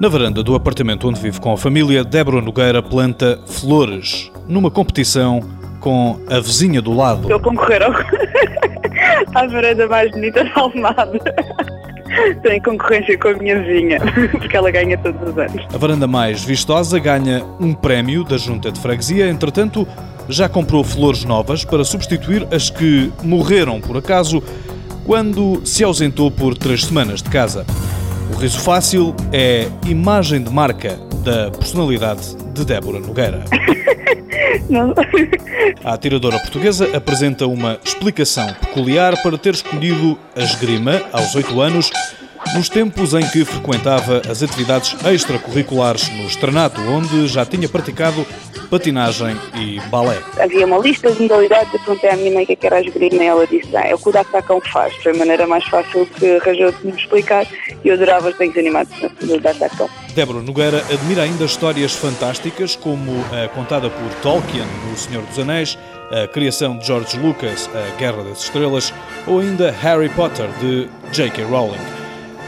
[0.00, 5.42] Na varanda do apartamento onde vive com a família, Débora Nogueira planta flores numa competição
[5.78, 7.22] com a vizinha do lado.
[7.24, 7.92] Estou a concorrer ao...
[9.36, 11.20] à varanda mais bonita da Almada.
[12.30, 13.98] Estou em concorrência com a minha vizinha,
[14.32, 15.66] porque ela ganha todos os anos.
[15.72, 19.86] A varanda mais vistosa ganha um prémio da junta de freguesia, entretanto,
[20.28, 24.42] já comprou flores novas para substituir as que morreram por acaso
[25.04, 27.64] quando se ausentou por três semanas de casa.
[28.32, 33.44] O riso fácil é imagem de marca da personalidade de Débora Nogueira.
[34.68, 34.94] Não.
[35.84, 41.90] A atiradora portuguesa apresenta uma explicação peculiar para ter escolhido a esgrima aos oito anos,
[42.54, 48.26] nos tempos em que frequentava as atividades extracurriculares no Estrenato, onde já tinha praticado
[48.70, 50.18] patinagem e balé.
[50.38, 53.22] Havia uma lista de modalidades, eu perguntei à minha mãe o que é era esgrima
[53.22, 54.94] e ela disse, ah, é o que o D'Artacão faz.
[55.02, 57.46] Foi a maneira mais fácil que arranjou de me explicar
[57.84, 59.88] e eu adorava os desenhos animados do D'Artacão.
[60.14, 65.76] Débora Nogueira admira ainda histórias fantásticas, como a contada por Tolkien no Senhor dos Anéis,
[66.10, 68.92] a criação de George Lucas, A Guerra das Estrelas,
[69.26, 71.44] ou ainda Harry Potter, de J.K.
[71.44, 71.99] Rowling.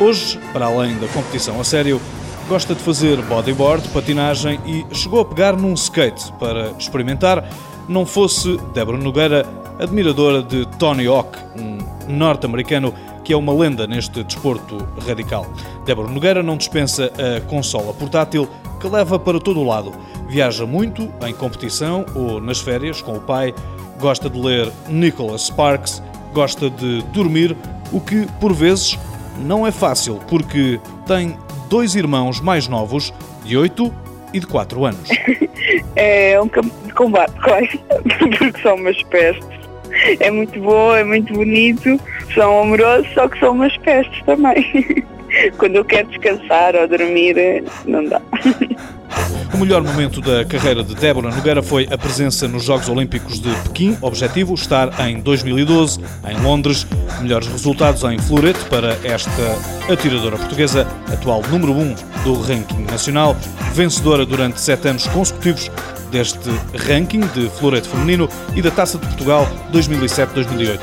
[0.00, 2.00] Hoje, para além da competição a sério,
[2.48, 7.44] gosta de fazer bodyboard, patinagem e chegou a pegar num skate para experimentar,
[7.88, 9.44] não fosse Débora Nogueira
[9.76, 11.78] admiradora de Tony Hawk, um
[12.14, 15.44] norte-americano que é uma lenda neste desporto radical.
[15.84, 19.92] Débora Nogueira não dispensa a consola portátil que leva para todo o lado.
[20.28, 23.52] Viaja muito em competição ou nas férias com o pai,
[23.98, 26.00] gosta de ler Nicholas Sparks,
[26.32, 27.56] gosta de dormir,
[27.90, 28.96] o que por vezes
[29.38, 31.36] não é fácil porque tem
[31.68, 33.12] dois irmãos mais novos,
[33.44, 33.92] de 8
[34.32, 35.08] e de 4 anos.
[35.96, 37.78] É um campo de combate, quase,
[38.38, 39.46] porque são umas pestes.
[40.20, 42.00] É muito bom, é muito bonito,
[42.32, 45.04] são amorosos, só que são umas pestes também.
[45.58, 48.22] Quando eu quero descansar ou dormir, não dá.
[49.52, 53.50] O melhor momento da carreira de Débora Nogueira foi a presença nos Jogos Olímpicos de
[53.64, 56.86] Pequim, objetivo estar em 2012 em Londres.
[57.20, 63.36] Melhores resultados em florete para esta atiradora portuguesa, atual número 1 um do ranking nacional,
[63.74, 65.70] vencedora durante sete anos consecutivos
[66.10, 66.50] deste
[66.86, 70.80] ranking de florete feminino e da Taça de Portugal 2007-2008.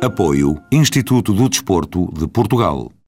[0.00, 2.92] Apoio Instituto do Desporto de Portugal.